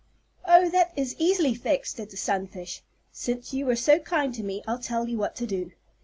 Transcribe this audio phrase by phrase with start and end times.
[0.47, 2.81] "Oh, that is easily fixed," said the sunfish.
[3.11, 5.73] "Since you were so kind to me I'll tell you what to do.